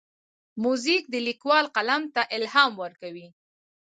موزیک 0.63 1.03
د 1.09 1.15
لیکوال 1.27 1.65
قلم 1.75 2.03
ته 2.15 2.21
الهام 2.37 2.71
ورکوي. 2.83 3.27